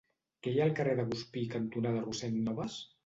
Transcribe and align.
Què 0.45 0.53
hi 0.53 0.61
ha 0.61 0.63
al 0.69 0.73
carrer 0.79 1.05
Guspí 1.11 1.43
cantonada 1.57 2.03
Rossend 2.07 2.41
Nobas? 2.49 2.81